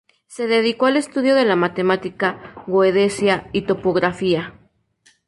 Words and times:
Se 0.25 0.47
dedicó 0.47 0.87
al 0.87 0.97
estudio 0.97 1.35
de 1.35 1.45
la 1.45 1.55
matemática, 1.55 2.55
geodesia 2.65 3.51
y 3.53 3.67
topografía. 3.67 4.57